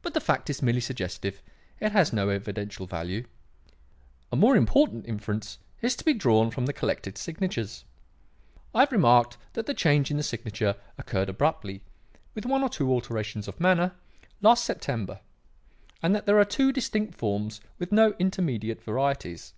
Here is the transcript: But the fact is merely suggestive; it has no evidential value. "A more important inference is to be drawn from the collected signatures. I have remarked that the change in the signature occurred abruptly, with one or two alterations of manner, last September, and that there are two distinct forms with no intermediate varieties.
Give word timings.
But 0.00 0.14
the 0.14 0.22
fact 0.22 0.48
is 0.48 0.62
merely 0.62 0.80
suggestive; 0.80 1.42
it 1.80 1.92
has 1.92 2.14
no 2.14 2.30
evidential 2.30 2.86
value. 2.86 3.26
"A 4.32 4.34
more 4.36 4.56
important 4.56 5.04
inference 5.04 5.58
is 5.82 5.94
to 5.96 6.04
be 6.06 6.14
drawn 6.14 6.50
from 6.50 6.64
the 6.64 6.72
collected 6.72 7.18
signatures. 7.18 7.84
I 8.74 8.80
have 8.80 8.90
remarked 8.92 9.36
that 9.52 9.66
the 9.66 9.74
change 9.74 10.10
in 10.10 10.16
the 10.16 10.22
signature 10.22 10.76
occurred 10.96 11.28
abruptly, 11.28 11.82
with 12.34 12.46
one 12.46 12.62
or 12.62 12.70
two 12.70 12.90
alterations 12.90 13.48
of 13.48 13.60
manner, 13.60 13.92
last 14.40 14.64
September, 14.64 15.20
and 16.02 16.14
that 16.14 16.24
there 16.24 16.38
are 16.40 16.46
two 16.46 16.72
distinct 16.72 17.14
forms 17.18 17.60
with 17.78 17.92
no 17.92 18.14
intermediate 18.18 18.82
varieties. 18.82 19.52